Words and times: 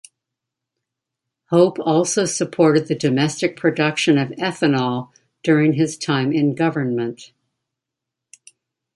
Hope 1.51 1.77
also 1.79 2.25
supported 2.25 2.87
the 2.87 2.95
domestic 2.95 3.55
production 3.55 4.17
of 4.17 4.29
ethanol 4.29 5.11
during 5.43 5.73
his 5.73 5.95
time 5.95 6.33
in 6.33 6.55
government. 6.55 7.31